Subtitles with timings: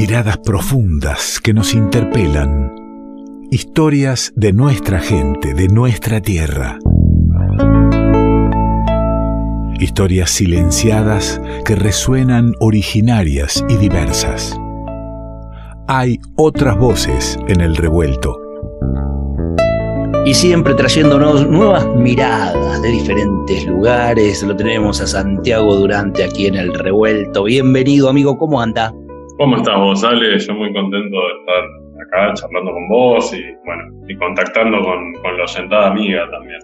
[0.00, 2.72] Miradas profundas que nos interpelan.
[3.50, 6.78] Historias de nuestra gente, de nuestra tierra.
[9.78, 14.58] Historias silenciadas que resuenan originarias y diversas.
[15.86, 18.40] Hay otras voces en el revuelto.
[20.24, 24.42] Y siempre trayéndonos nuevas miradas de diferentes lugares.
[24.44, 27.44] Lo tenemos a Santiago Durante aquí en el revuelto.
[27.44, 28.94] Bienvenido amigo, ¿cómo anda?
[29.40, 30.38] ¿Cómo estás vos, Ale?
[30.38, 35.38] Yo muy contento de estar acá charlando con vos y bueno, y contactando con, con
[35.38, 36.60] la oyentada amiga también.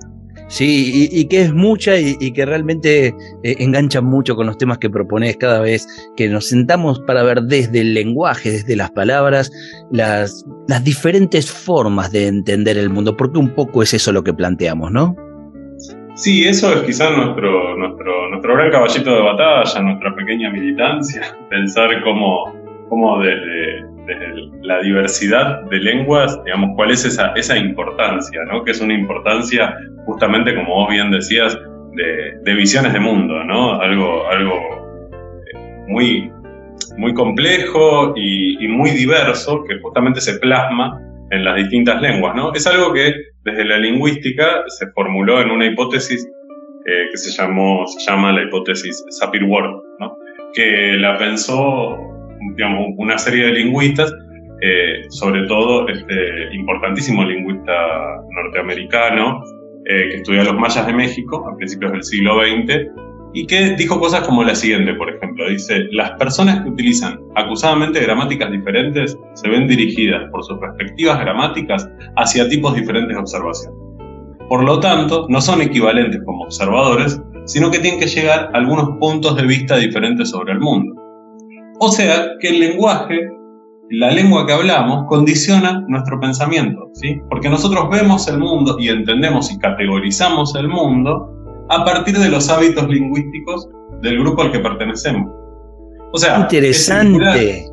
[0.49, 4.91] Sí, y, que es mucha y, que realmente eh, engancha mucho con los temas que
[4.91, 9.51] propones cada vez que nos sentamos para ver desde el lenguaje, desde las palabras,
[9.91, 14.35] las, las diferentes formas de entender el mundo, porque un poco es eso lo que
[14.35, 15.17] planteamos, ¿no?
[16.15, 22.03] Sí, eso es quizás nuestro, nuestro, nuestro gran caballito de batalla, nuestra pequeña militancia, pensar
[22.05, 23.85] cómo como desde,
[24.63, 28.63] la diversidad de lenguas, digamos, cuál es esa, esa importancia, ¿no?
[28.63, 31.59] Que es una importancia, justamente como vos bien decías,
[31.95, 33.81] de, visiones de mundo, ¿no?
[33.81, 36.31] Algo, algo eh, muy,
[36.97, 41.01] muy complejo y, muy diverso que justamente se plasma
[41.31, 42.53] en las distintas lenguas, ¿no?
[42.53, 43.13] Es algo que
[43.45, 46.25] desde la lingüística se formuló en una hipótesis
[46.85, 50.17] eh, que se, llamó, se llama la hipótesis Sapir-Whorf, ¿no?
[50.57, 52.16] que la pensó
[52.55, 54.13] digamos, una serie de lingüistas,
[54.63, 57.73] eh, sobre todo este importantísimo lingüista
[58.31, 59.43] norteamericano
[59.85, 62.89] eh, que estudió a los mayas de México a principios del siglo XX
[63.35, 68.01] y que dijo cosas como la siguiente, por ejemplo, dice, las personas que utilizan acusadamente
[68.01, 71.87] gramáticas diferentes se ven dirigidas por sus respectivas gramáticas
[72.17, 73.75] hacia tipos diferentes de observación.
[74.49, 78.97] Por lo tanto, no son equivalentes como observadores, sino que tienen que llegar a algunos
[78.99, 80.95] puntos de vista diferentes sobre el mundo.
[81.79, 83.29] O sea que el lenguaje,
[83.91, 87.21] la lengua que hablamos, condiciona nuestro pensamiento, ¿sí?
[87.29, 91.33] Porque nosotros vemos el mundo y entendemos y categorizamos el mundo
[91.69, 93.69] a partir de los hábitos lingüísticos
[94.03, 95.31] del grupo al que pertenecemos.
[96.13, 97.67] O sea, interesante.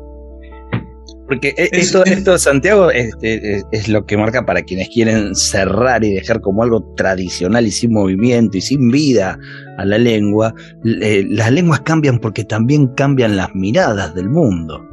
[1.26, 6.12] Porque e, esto, esto, Santiago, este, es, lo que marca para quienes quieren cerrar y
[6.14, 9.38] dejar como algo tradicional y sin movimiento y sin vida
[9.78, 10.54] a la lengua.
[10.82, 14.84] las lenguas cambian porque también cambian las miradas del mundo.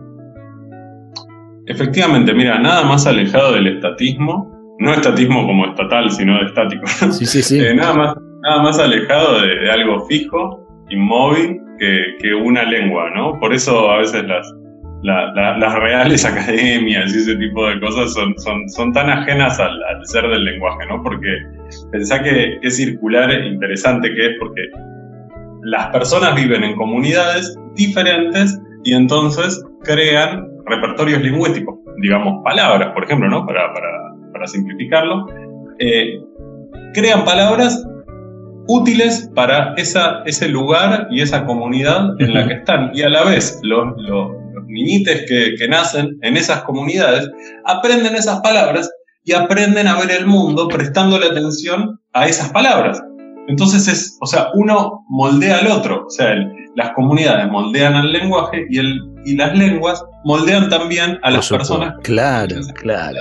[1.68, 6.84] Efectivamente, mira, nada más alejado del estatismo, no estatismo como estatal, sino de estático.
[7.12, 7.60] Sí, sí, sí.
[7.60, 13.40] Eh, nada, más, nada más alejado de, algo fijo, inmóvil, que, que una lengua, ¿no?
[13.40, 14.52] Por eso a veces las,
[15.04, 20.28] las reales academias y ese tipo de cosas son, son, son tan ajenas al, ser
[20.28, 21.02] del lenguaje, ¿no?
[21.02, 21.28] Porque
[21.92, 24.62] pensá que es circular interesante que es porque
[25.64, 33.30] las personas viven en comunidades diferentes y entonces crean repertorios lingüísticos, digamos palabras, por ejemplo,
[33.30, 33.46] ¿no?
[33.46, 33.90] Para, para,
[34.34, 35.26] para simplificarlo,
[35.80, 36.20] eh,
[36.94, 37.88] crean palabras
[38.68, 42.92] útiles para esa, ese lugar y esa comunidad en la que están.
[42.94, 44.41] Y a la vez, los, los,
[44.72, 47.30] niñites que, que, nacen en esas comunidades
[47.66, 48.90] aprenden esas palabras
[49.24, 53.02] y aprenden a ver el mundo prestándole atención a esas palabras.
[53.48, 56.36] Entonces es, o sea, uno moldea al otro, o sea,
[56.76, 61.96] las comunidades moldean al lenguaje y, el, y las lenguas moldean también a las personas.
[62.04, 63.20] Claro, claro.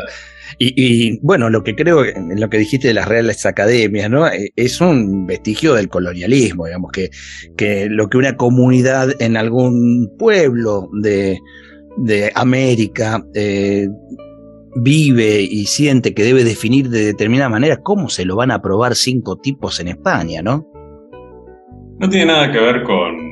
[0.59, 2.05] Y, bueno, lo que creo,
[2.37, 4.27] lo que dijiste de las reales academias, ¿no?
[4.27, 7.11] Eh, es un vestigio del colonialismo, digamos, que,
[7.56, 11.38] que lo que una comunidad en algún pueblo de,
[12.34, 13.88] América eh,
[14.77, 18.94] vive y siente que debe definir de determinada manera, ¿cómo se lo van a aprobar
[18.94, 20.67] cinco tipos en España, no?
[21.99, 23.31] No tiene nada que ver con,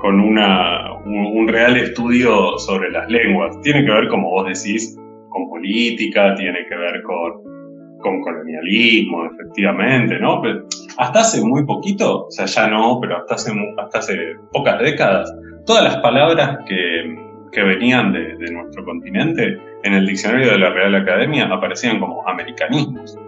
[0.00, 3.60] con, una, un, real estudio sobre las lenguas.
[3.62, 4.96] Tiene que ver, como vos decís,
[5.32, 10.40] con política, tiene que ver con, con colonialismo, efectivamente, ¿no?
[10.42, 10.66] Pero
[10.98, 14.16] hasta hace muy poquito, o sea, ya no, pero hasta hace, hasta hace
[14.52, 15.34] pocas décadas,
[15.66, 17.16] todas las palabras que,
[17.50, 22.26] que venían de, de, nuestro continente en el diccionario de la Real Academia aparecían como
[22.28, 23.18] americanismos.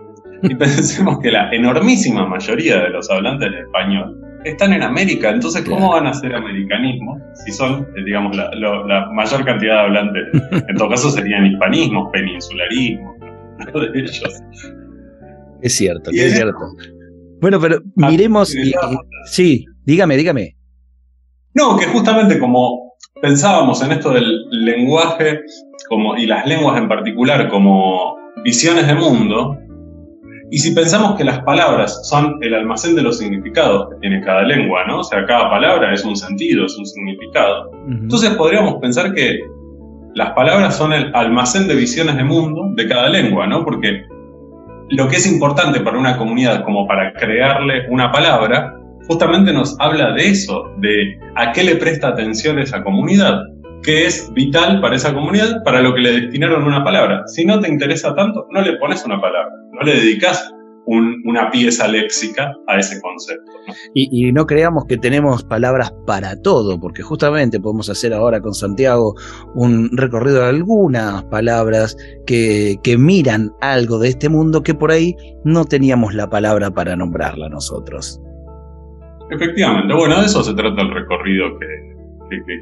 [0.43, 5.64] Y pensemos que la enormísima mayoría de los hablantes de español están en América, entonces
[5.69, 10.23] ¿cómo van a ser americanismo si son, eh, digamos, la, la, mayor cantidad de hablantes?
[10.69, 13.14] En todo caso serían hispanismos, peninsularismo,
[13.75, 14.43] de ellos.
[15.62, 16.58] Es cierto, es cierto.
[17.41, 18.55] Bueno, pero ah, miremos...
[19.26, 20.56] sí, dígame, dígame.
[21.55, 25.40] No, que justamente como pensábamos en esto del lenguaje
[25.88, 29.58] como, y las lenguas en particular como visiones de mundo,
[30.50, 34.43] y si pensamos que las palabras son el almacén de los significados que tiene cada
[34.43, 35.00] lengua, ¿no?
[35.00, 37.70] O sea, cada palabra es un sentido, es un significado.
[37.88, 39.41] Entonces podríamos pensar que
[40.14, 43.64] las palabras son el almacén de visiones de mundo de cada lengua, ¿no?
[43.64, 44.05] Porque
[44.91, 48.75] lo que es importante para una comunidad como para crearle una palabra,
[49.08, 53.40] justamente nos habla de eso, de a qué le presta atención esa comunidad,
[53.85, 57.27] qué es vital para esa comunidad, para lo que le destinaron una palabra.
[57.27, 60.51] Si no te interesa tanto, no le pones una palabra, no le dedicas
[60.87, 63.51] una pieza léxica a ese concepto.
[63.95, 69.15] Y, no creamos que tenemos palabras para todo, porque justamente podemos hacer ahora con Santiago
[69.55, 71.97] un recorrido de algunas palabras
[72.27, 76.97] que, que miran algo de este mundo que por ahí no teníamos la palabra para
[76.97, 78.21] nombrarla nosotros.
[79.31, 81.67] Efectivamente, bueno, de eso se trata el recorrido que,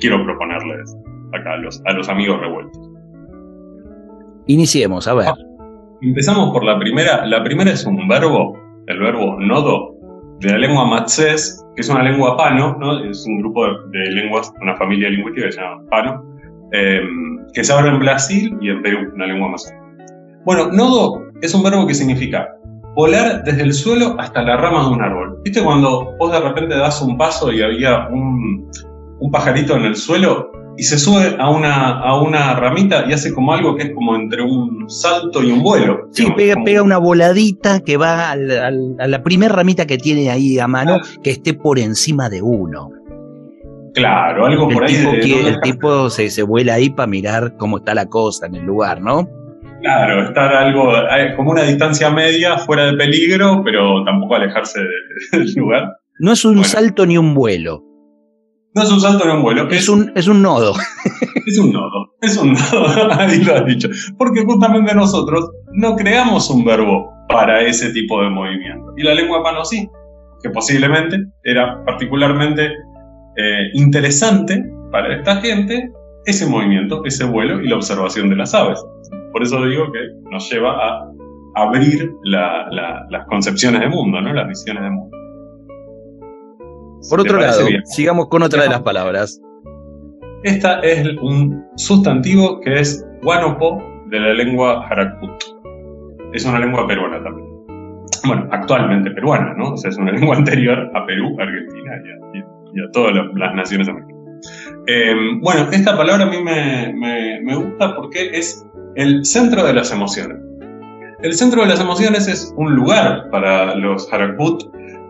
[0.00, 0.94] quiero proponerles
[1.32, 2.80] acá a los, a los amigos revueltos.
[4.46, 5.28] Iniciemos, a ver.
[5.28, 5.34] Ah,
[6.02, 7.24] Empezamos por la primera.
[7.26, 8.58] La primera es un verbo,
[8.88, 9.94] el verbo nodo,
[10.40, 13.04] de la lengua matzés, que es una lengua pano, ¿no?
[13.04, 16.24] es un grupo de, lenguas, una familia lingüística que se llama pano,
[16.72, 19.72] em, que se habla en Brasil y en Perú, una lengua más.
[20.44, 22.48] Bueno, nodo es un verbo que significa
[22.94, 25.38] volar desde el suelo hasta la rama de un árbol.
[25.44, 28.68] ¿Viste cuando vos de repente das un paso y había un,
[29.20, 30.50] un pajarito en el suelo?
[30.76, 34.16] Y se sube a una, a una ramita y hace como algo que es como
[34.16, 36.08] entre un salto y un vuelo.
[36.12, 40.96] Sí, pega, una voladita que va a la primera ramita que tiene ahí a mano,
[40.96, 41.06] ah.
[41.22, 42.90] que esté por encima de uno.
[43.94, 44.94] Claro, algo por ahí.
[44.94, 49.02] el tipo se, se vuela ahí para mirar cómo está la cosa en el lugar,
[49.02, 49.28] ¿no?
[49.82, 54.80] Claro, estar algo, eh, como una distancia media, fuera de peligro, pero tampoco alejarse
[55.32, 55.96] del lugar.
[56.20, 57.82] No es un salto ni un vuelo.
[58.74, 59.68] No es un salto en un vuelo.
[59.70, 60.74] Es, un, es un nodo.
[61.46, 62.14] Es un nodo.
[62.20, 63.12] Es un nodo.
[63.18, 63.88] Ahí lo has dicho.
[64.16, 68.92] Porque justamente nosotros no creamos un verbo para ese tipo de movimiento.
[68.96, 69.88] Y la lengua de mano sí.
[70.42, 72.66] Que posiblemente era particularmente
[73.36, 75.90] eh, interesante para esta gente
[76.24, 78.84] ese movimiento, ese vuelo y la observación de las aves.
[79.32, 81.12] Por eso digo que nos lleva a
[81.54, 84.32] abrir las concepciones de mundo, ¿no?
[84.32, 85.16] las visiones de mundo.
[87.08, 89.40] Por otro lado, sigamos con otra de las palabras.
[90.44, 95.30] Esta es un sustantivo que es guanopo de la lengua harakut.
[96.32, 97.48] Es una lengua peruana también.
[98.24, 99.72] Bueno, actualmente peruana, ¿no?
[99.72, 101.92] O sea, es una lengua anterior a Perú, Argentina
[102.74, 104.22] y a, todas las, naciones americanas.
[104.86, 106.92] Em, bueno, esta palabra a mí me,
[107.42, 108.66] me gusta porque es
[108.96, 110.38] el centro de las emociones.
[111.22, 114.64] El centro de las emociones es un lugar para los harakut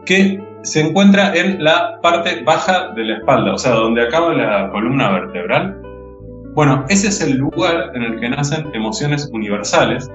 [0.05, 4.71] que se encuentra en la parte baja de la espalda, o sea, donde acaba la
[4.71, 5.81] columna vertebral.
[6.55, 10.11] Bueno, ese es el lugar en el que nacen emociones universales,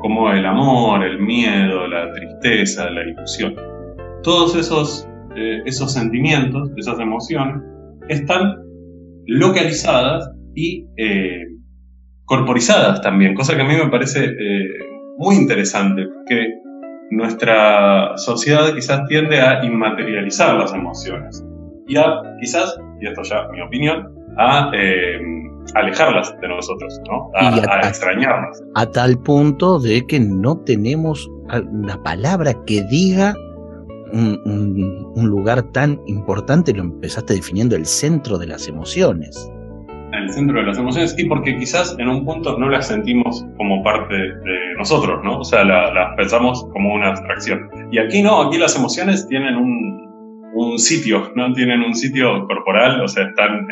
[0.00, 3.54] como el amor, el miedo, la tristeza, la ilusión.
[4.22, 7.62] Todos esos, eh, esos sentimientos, esas emociones,
[8.08, 8.56] están
[9.26, 11.44] localizadas y eh,
[12.24, 14.68] corporizadas también, cosa que a mí me parece eh,
[15.18, 16.48] muy interesante, porque
[17.10, 21.44] nuestra sociedad quizás tiende a inmaterializar las emociones
[21.86, 25.18] y a quizás, y esto ya mi opinión, a eh,
[25.74, 27.30] alejarlas de nosotros, ¿no?
[27.34, 28.62] a, extrañarlas.
[28.74, 31.28] A tal punto de que no tenemos
[31.70, 33.34] una palabra que diga
[34.12, 39.50] un, un lugar tan importante, lo empezaste definiendo el centro de las emociones
[40.16, 43.46] en el centro de las emociones y porque quizás en un punto no las sentimos
[43.56, 45.38] como parte de nosotros, ¿no?
[45.38, 47.68] O sea, las pensamos como una abstracción.
[47.90, 51.52] Y aquí no, aquí las emociones tienen un, un sitio, ¿no?
[51.52, 53.66] Tienen un sitio corporal, o sea, están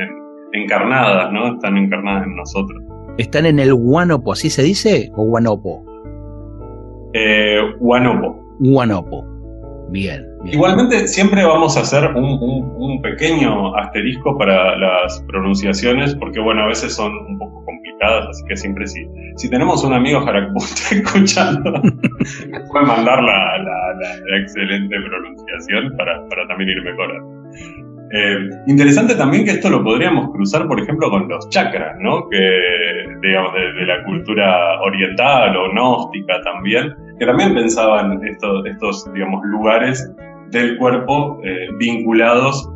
[0.52, 1.54] encarnadas, ¿no?
[1.54, 2.82] Están encarnadas en nosotros.
[3.18, 5.10] ¿Están en el guanopo, así se dice?
[5.16, 5.84] ¿O guanopo?
[7.14, 8.40] Eh, guanopo.
[8.58, 9.24] Guanopo.
[9.90, 16.68] Bien, Igualmente, siempre vamos a hacer un, pequeño asterisco para las pronunciaciones, porque bueno, a
[16.68, 21.72] veces son un poco complicadas, así que siempre si, si tenemos un amigo Harakut escuchando,
[22.72, 27.50] puede mandar la, excelente pronunciación para, también ir mejorando.
[28.12, 32.28] Eh, interesante también que esto lo podríamos cruzar, por ejemplo, con los chakras, ¿no?
[32.28, 32.60] Que,
[33.22, 40.14] digamos, de, la cultura oriental o gnóstica también, que también pensaban estos, estos digamos, lugares
[40.58, 42.68] del cuerpo eh, vinculados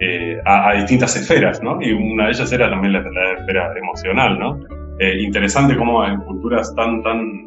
[0.00, 1.78] eh, a, distintas esferas, ¿no?
[1.80, 3.00] Y una de ellas era también la,
[3.38, 4.58] esfera emocional, ¿no?
[4.98, 7.46] Eh, interesante cómo en culturas tan, tan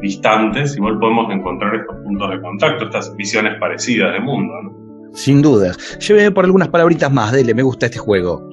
[0.00, 5.10] distantes igual podemos encontrar estos puntos de contacto, estas visiones parecidas del mundo, ¿no?
[5.14, 5.98] Sin dudas.
[5.98, 8.48] Lléveme por algunas palabritas más, dele, me gusta este juego.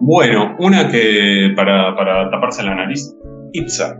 [0.00, 3.14] Bueno, una que para, para taparse la nariz,
[3.52, 3.96] Itza.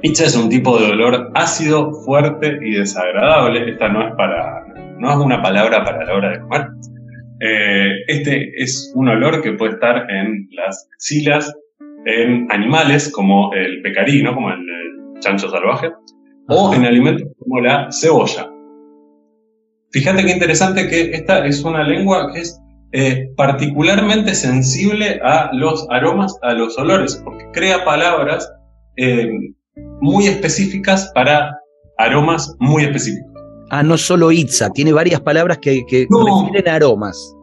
[0.00, 3.70] Pizza es un tipo de dolor ácido, fuerte y desagradable.
[3.72, 4.64] Esta no es para,
[4.98, 6.68] no es una palabra para la hora de comer.
[7.40, 11.52] Eh, este es un olor que puede estar en las axilas,
[12.06, 14.34] en animales como el pecarí, ¿no?
[14.34, 14.60] como el,
[15.20, 15.90] chancho salvaje,
[16.48, 18.50] o en alimentos como la cebolla.
[19.92, 22.60] Fíjate qué interesante que esta es una lengua que es
[22.92, 28.52] eh, particularmente sensible a los aromas, a los olores, porque crea palabras
[28.96, 29.30] eh,
[30.04, 31.58] muy específicas para
[31.96, 33.32] aromas muy específicos.
[33.70, 37.34] Ah, no solo Itza, tiene varias palabras que, que refieren a aromas.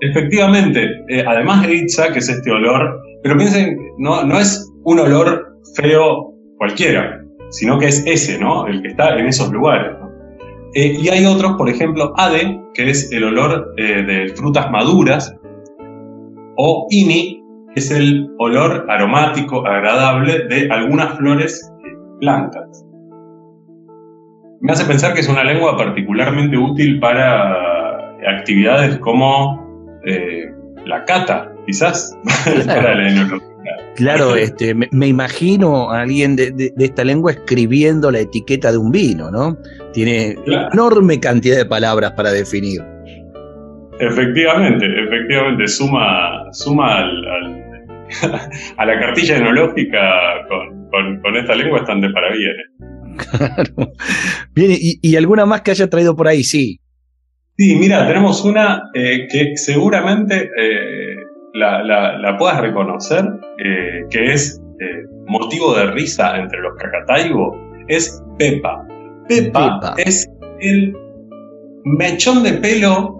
[0.00, 5.00] Efectivamente, eh, además de Itza, que es este olor, pero piensen, no, no es un
[5.00, 8.66] olor feo cualquiera, sino que es ese, ¿no?
[8.66, 9.94] El que está en esos lugares.
[10.74, 15.34] Eh, y hay otros, por ejemplo, Ade, que es el olor eh, de frutas maduras,
[16.56, 17.42] o Ini,
[17.74, 21.70] que es el olor aromático, agradable de algunas flores
[22.20, 22.84] blancas.
[24.60, 30.52] Me hace pensar que es una lengua particularmente útil para actividades como eh,
[30.84, 32.16] la cata, quizás,
[33.96, 39.30] Claro, este, me, imagino a alguien de, esta lengua escribiendo la etiqueta de un vino,
[39.30, 39.58] ¿no?
[39.92, 40.36] Tiene
[40.72, 42.80] enorme cantidad de palabras para definir.
[44.00, 47.00] Efectivamente, efectivamente, suma, suma
[48.76, 49.98] a la cartilla enológica
[50.48, 50.77] con,
[51.36, 52.54] esta lengua bastante para bien.
[53.18, 53.92] Claro.
[54.54, 56.44] Bien, y, y, alguna más que haya traído por ahí?
[56.44, 56.78] Sí.
[57.58, 61.16] Sí, mira, tenemos una eh, que seguramente eh,
[61.54, 63.24] la, puedas reconocer,
[63.58, 64.62] eh, que es
[65.26, 67.56] motivo de risa entre los cacataibo,
[67.88, 68.86] es Pepa.
[69.26, 70.30] Pepa, es
[70.60, 70.96] el
[71.84, 73.17] mechón de pelo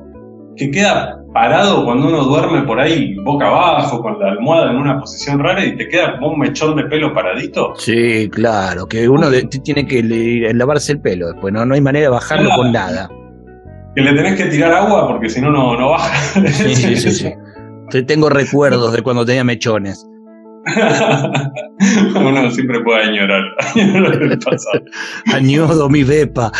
[0.59, 4.99] que queda parado cuando uno duerme por ahí boca abajo, con la almohada en una
[5.00, 7.75] posición rara y te queda como un mechón de pelo paradito.
[7.77, 9.29] Sí, claro, que uno
[9.62, 10.03] tiene que
[10.55, 13.09] lavarse el pelo después, no, no hay manera de bajarlo con nada
[13.99, 16.17] que le tenés que tirar agua porque si no, no baja.
[16.47, 18.03] Sí, sí, sí, sí.
[18.07, 20.07] Tengo recuerdos de cuando tenía mechones.
[22.15, 23.43] Uno siempre puede añorar,
[25.33, 26.53] Añodo mi bepa.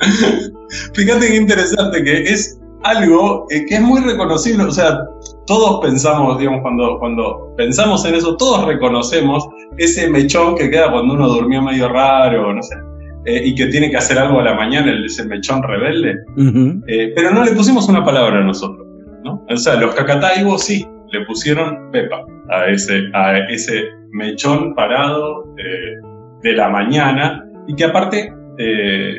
[0.94, 5.00] Fíjate qué interesante que es algo eh, que es muy reconocible, o sea,
[5.46, 9.46] todos pensamos, digamos, cuando, cuando pensamos en eso, todos reconocemos
[9.78, 12.76] ese mechón que queda cuando uno durmió medio raro, no sé.
[13.26, 16.14] Eh, y que tiene que hacer algo a la mañana, ese mechón rebelde.
[16.86, 18.86] Eh, pero no le pusimos una palabra a nosotros.
[19.24, 19.44] ¿no?
[19.48, 25.96] O sea, los cacataibos sí, le pusieron Pepa a ese, a ese mechón parado eh,
[26.42, 28.32] de la mañana y que aparte,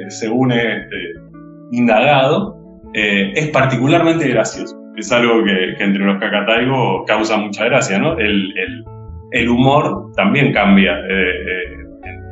[0.09, 0.97] según este,
[1.71, 2.57] indagado,
[2.93, 4.77] es particularmente gracioso.
[4.97, 8.17] Es algo que, entre los cacataibos causa mucha gracia, ¿no?
[8.17, 8.83] El, el,
[9.31, 10.97] el humor también cambia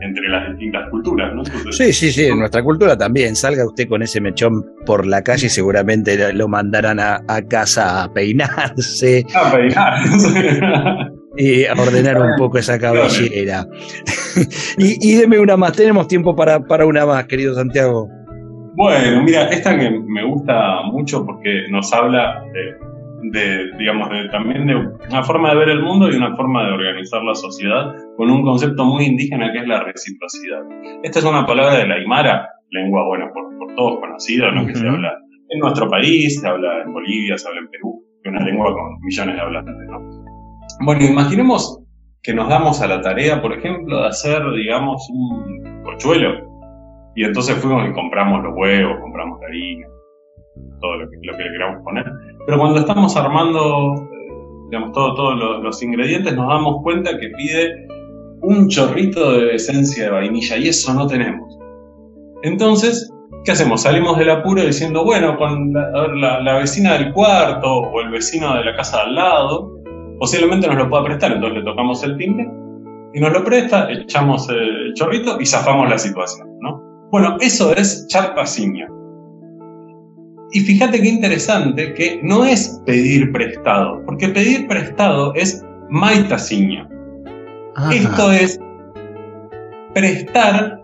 [0.01, 1.43] entre las distintas culturas, ¿no?
[1.71, 3.35] sí, sí, sí, en nuestra cultura también.
[3.35, 8.13] Salga usted con ese mechón por la calle y seguramente lo mandarán a, casa a
[8.13, 9.25] peinarse.
[9.35, 10.61] A peinarse.
[11.39, 13.65] y a ordenar un poco esa cabellera.
[14.77, 18.10] y, y deme una más, tenemos tiempo para, para una más, querido Santiago.
[18.75, 22.89] Bueno, mira, esta que me gusta mucho porque nos habla de
[23.22, 26.72] de, digamos, de, también de una forma de ver el mundo y una forma de
[26.72, 30.62] organizar la sociedad con un concepto muy indígena que es la reciprocidad.
[31.03, 34.65] Esta es una palabra de la Aymara, lengua, bueno, por, todos conocida, ¿no?
[34.65, 35.17] que se habla
[35.50, 38.74] en nuestro país, se habla en Bolivia, se habla en Perú, que es una lengua
[38.74, 40.28] con millones de hablantes, ¿no?
[40.81, 41.79] Bueno, imaginemos
[42.21, 46.49] que nos damos a la tarea, por ejemplo, de hacer, digamos, un cochuelo.
[47.15, 49.88] Y entonces fuimos y compramos los huevos, compramos la harina,
[50.79, 52.05] todo lo que, le queramos poner.
[52.45, 54.33] Pero cuando estamos armando, eh,
[54.69, 57.88] digamos, todos los ingredientes, nos damos cuenta que pide
[58.41, 61.57] un chorrito de esencia de vainilla y eso no tenemos.
[62.43, 63.11] Entonces,
[63.43, 63.81] ¿qué hacemos?
[63.81, 68.75] Salimos del apuro diciendo, bueno, con la, vecina del cuarto o el vecino de la
[68.75, 69.78] casa al lado,
[70.19, 71.31] posiblemente nos lo pueda prestar.
[71.31, 72.47] Entonces le tocamos el timbre
[73.13, 76.81] y nos lo presta, echamos el chorrito y zafamos la situación, ¿no?
[77.11, 78.88] Bueno, eso es charpaciña.
[80.51, 86.88] Y fíjate qué interesante que no es pedir prestado, porque pedir prestado es maitasiña.
[87.91, 88.59] Esto es
[89.93, 90.81] prestar,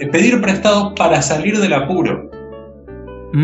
[0.00, 2.30] eh, pedir prestado para salir del apuro.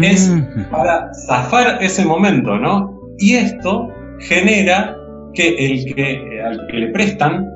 [0.02, 0.71] Es mm.
[0.71, 2.99] para zafar ese momento, ¿no?
[3.19, 3.88] Y esto
[4.21, 4.97] genera
[5.35, 7.49] que el que al que le prestan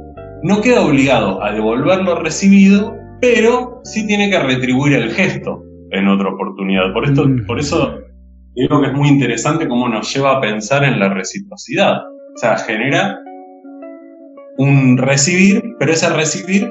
[0.42, 6.08] no queda obligado a devolver lo recibido, pero sí tiene que retribuir el gesto en
[6.08, 6.92] otra oportunidad.
[6.92, 7.46] Por, esto, mm.
[7.46, 7.98] por eso
[8.54, 11.98] digo que es muy interesante cómo nos lleva a pensar en la reciprocidad.
[11.98, 13.18] O sea, genera
[14.58, 16.70] un recibir, pero ese recibir,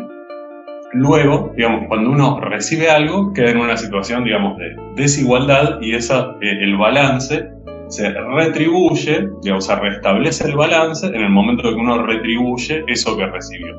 [0.94, 6.36] luego, digamos, cuando uno recibe algo, queda en una situación, digamos, de desigualdad y esa,
[6.42, 7.50] eh, el balance
[7.88, 13.26] se retribuye, o sea, restablece el balance en el momento que uno retribuye eso que
[13.28, 13.76] recibió.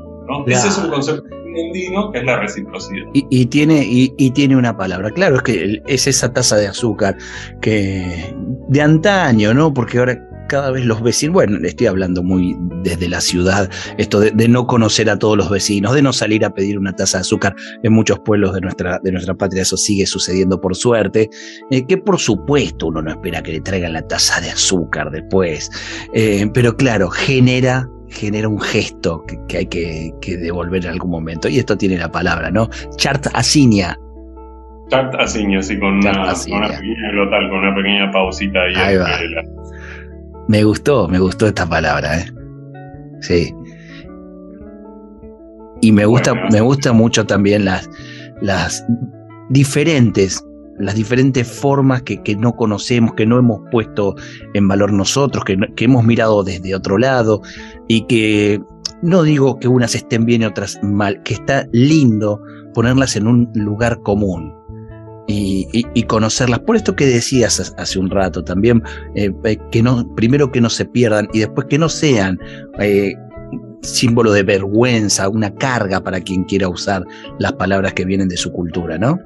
[0.46, 1.24] Ese es un concepto
[1.56, 3.06] andino que es la reciprocidad.
[3.12, 7.16] Y, tiene, y, tiene una palabra, claro, es que es esa taza de azúcar
[7.60, 8.34] que
[8.68, 9.72] de antaño, ¿no?
[9.72, 14.48] Porque ahora cada vez los vecinos, bueno, estoy hablando muy desde la ciudad, esto de,
[14.48, 17.54] no conocer a todos los vecinos, de no salir a pedir una taza de azúcar
[17.82, 21.28] en muchos pueblos de nuestra, de nuestra patria, eso sigue sucediendo por suerte,
[21.70, 25.70] eh, que por supuesto uno no espera que le traigan la taza de azúcar después,
[26.14, 31.48] eh, pero claro, genera genera un gesto que, hay que, devolver en algún momento.
[31.48, 32.68] Y esto tiene la palabra, ¿no?
[32.96, 33.98] Chart asinia.
[34.88, 38.74] Chart asinia, sí, con, una, pequeña glotal, con una pequeña pausita ahí.
[38.76, 39.42] ahí va.
[40.48, 42.32] Me gustó, me gustó esta palabra, ¿eh?
[43.20, 43.54] Sí.
[45.80, 47.88] Y me gusta, me gusta mucho también las,
[48.40, 48.84] las
[49.50, 50.42] diferentes,
[50.78, 54.14] las diferentes formas que, que, no conocemos, que no hemos puesto
[54.54, 57.42] en valor nosotros, que, que hemos mirado desde otro lado
[57.88, 58.60] y que
[59.02, 62.40] no digo que unas estén bien y otras mal, que está lindo
[62.72, 64.54] ponerlas en un lugar común
[65.26, 66.60] y, conocerlas.
[66.60, 68.82] Por esto que decías hace un rato también,
[69.14, 72.38] eh, eh, que no, primero que no se pierdan y después que no sean
[72.78, 73.14] eh,
[73.82, 77.04] símbolo de vergüenza, una carga para quien quiera usar
[77.38, 79.18] las palabras que vienen de su cultura, ¿no?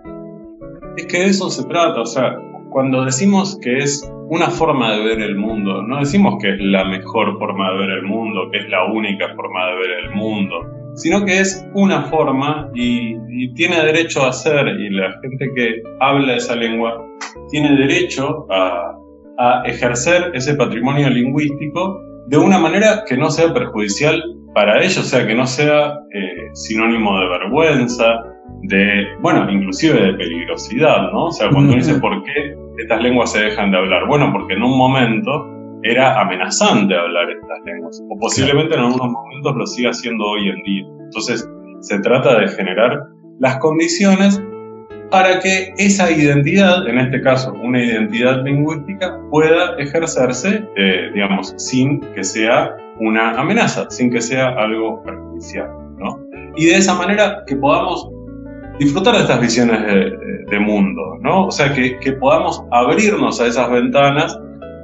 [0.97, 2.37] Es que de eso se trata, o sea,
[2.71, 6.85] cuando decimos que es una forma de ver el mundo, no decimos que es la
[6.85, 10.80] mejor forma de ver el mundo, que es la única forma de ver el mundo,
[10.95, 13.19] sino que es una forma y,
[13.55, 17.05] tiene derecho a ser, y la gente que habla esa lengua
[17.51, 18.97] tiene derecho a,
[19.65, 24.23] ejercer ese patrimonio lingüístico de una manera que no sea perjudicial
[24.55, 28.19] para ellos, o sea, que no sea eh, sinónimo de vergüenza,
[28.65, 31.27] de, bueno, inclusive de peligrosidad, ¿no?
[31.27, 34.55] O sea, cuando uno dice por qué estas lenguas se dejan de hablar, bueno, porque
[34.55, 35.50] en un momento
[35.83, 40.63] era amenazante hablar estas lenguas, o posiblemente en algunos momentos lo siga siendo hoy en
[40.63, 40.87] día.
[41.05, 41.49] Entonces,
[41.81, 43.01] se trata de generar
[43.39, 44.43] las condiciones
[45.11, 52.01] para que esa identidad, en este caso una identidad lingüística, pueda ejercerse, eh, digamos, sin
[52.15, 56.19] que sea una amenaza, sin que sea algo perjudicial, ¿no?
[56.57, 58.09] Y de esa manera que podamos
[58.79, 61.47] disfrutar de estas visiones de, mundo, ¿no?
[61.47, 64.37] O sea, que, que podamos abrirnos a esas ventanas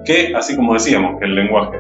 [0.07, 1.79] que, así como decíamos, que el lenguaje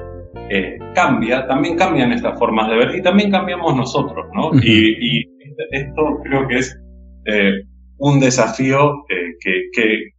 [0.49, 4.51] eh, cambia, también cambian estas formas de ver y también cambiamos nosotros, ¿no?
[4.63, 5.25] y,
[5.71, 6.79] esto creo que es
[7.25, 7.63] eh,
[7.97, 10.11] un desafío eh, que, que,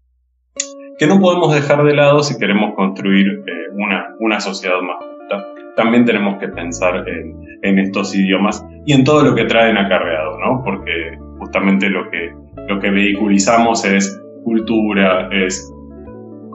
[0.97, 3.43] que, no podemos dejar de lado si queremos construir
[3.73, 5.45] una, una sociedad más justa.
[5.75, 10.39] También tenemos que pensar en, en, estos idiomas y en todo lo que traen acarreado,
[10.39, 10.63] ¿no?
[10.63, 12.33] Porque justamente lo que,
[12.67, 15.71] lo que vehiculizamos es cultura, es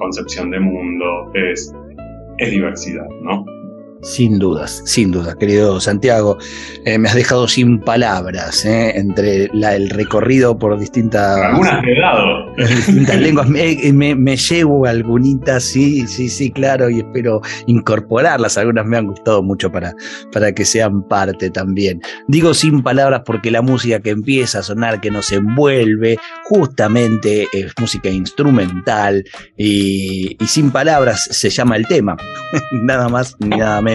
[0.02, 1.72] concepción de mundo, es,
[2.38, 3.44] es diversidad, ¿no?
[4.02, 6.36] Sin dudas, sin dudas, querido Santiago.
[6.84, 11.38] Eh, me has dejado sin palabras eh, entre el recorrido por distintas.
[11.38, 11.84] Algunas
[12.56, 13.48] distintas lenguas.
[13.48, 18.58] Me, llevo algunitas, sí, sí, sí, claro, y espero incorporarlas.
[18.58, 19.94] Algunas me han gustado mucho para,
[20.32, 22.00] para que sean parte también.
[22.26, 27.72] Digo sin palabras porque la música que empieza a sonar, que nos envuelve, justamente es
[27.80, 29.22] música instrumental
[29.56, 32.16] y, y sin palabras se llama el tema.
[32.82, 33.91] nada más ni nada menos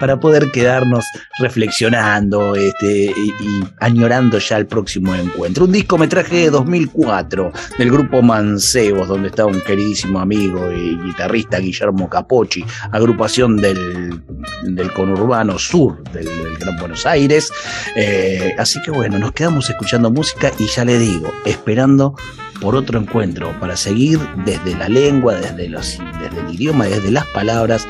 [0.00, 1.04] para poder quedarnos
[1.38, 3.32] reflexionando este, y,
[3.80, 5.64] añorando ya el próximo encuentro.
[5.64, 12.08] Un discometraje de 2004 del grupo Mancebos, donde está un queridísimo amigo y guitarrista Guillermo
[12.08, 14.22] Capocci, agrupación del,
[14.62, 17.50] del conurbano sur del, Gran Buenos Aires.
[17.96, 22.14] Eh, así que bueno, nos quedamos escuchando música y ya le digo, esperando
[22.60, 27.26] por otro encuentro para seguir desde la lengua, desde, los, desde el idioma, desde las
[27.26, 27.86] palabras,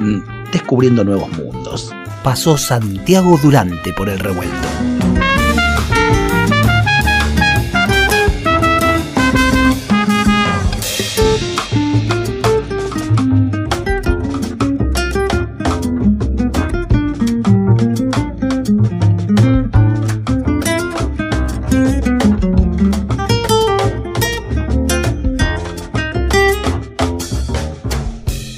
[0.00, 1.92] mm, descubriendo nuevos mundos.
[2.22, 4.68] Pasó Santiago Durante por el revuelto.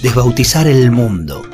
[0.03, 1.54] Desbautizar el mundo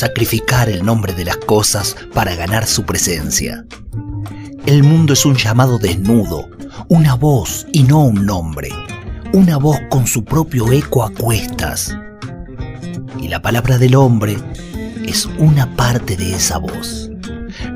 [0.00, 3.66] sacrificar el nombre de las cosas para ganar su presencia.
[4.64, 6.48] El mundo es un llamado desnudo,
[6.88, 8.70] una voz y no un nombre,
[9.34, 11.94] una voz con su propio eco a cuestas.
[13.20, 14.38] Y la palabra del hombre
[15.04, 17.10] es una parte de esa voz,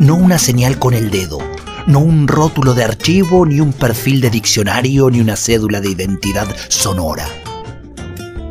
[0.01, 1.41] no una señal con el dedo,
[1.87, 6.47] no un rótulo de archivo, ni un perfil de diccionario, ni una cédula de identidad
[6.69, 7.27] sonora.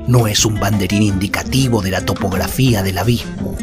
[0.07, 3.57] No es un banderín indicativo de la topografía del abismo.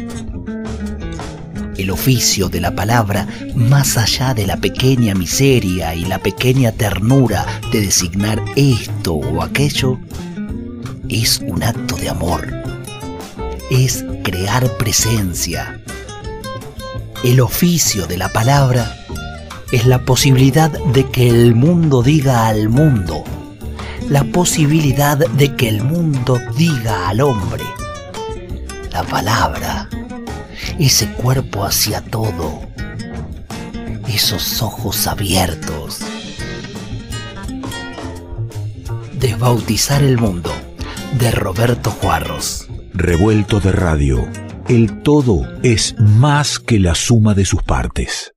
[1.77, 7.45] El oficio de la palabra, más allá de la pequeña miseria y la pequeña ternura
[7.71, 9.99] de designar esto o aquello,
[11.09, 12.47] es un acto de amor.
[13.69, 15.81] Es crear presencia.
[17.23, 18.97] El oficio de la palabra
[19.71, 23.23] es la posibilidad de que el mundo diga al mundo
[24.11, 27.63] la posibilidad de que el mundo diga al hombre.
[28.91, 29.87] La palabra,
[30.77, 32.59] ese cuerpo hacia todo,
[34.09, 35.99] esos ojos abiertos.
[39.13, 40.51] Desbautizar el mundo,
[41.17, 42.67] de Roberto Juarros.
[42.93, 44.27] Revuelto de radio.
[44.67, 48.29] El todo es más que la suma de sus partes.